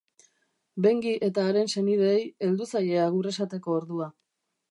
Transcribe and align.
Bengi 0.85 1.11
eta 1.27 1.43
haren 1.49 1.69
senideei 1.75 2.23
heldu 2.47 2.69
zaie 2.73 2.97
agur 3.05 3.31
esateko 3.35 3.79
ordua. 3.83 4.09